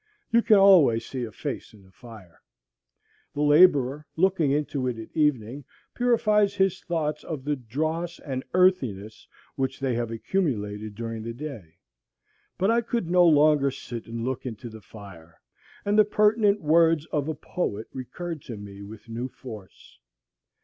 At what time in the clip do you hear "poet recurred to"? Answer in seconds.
17.35-18.57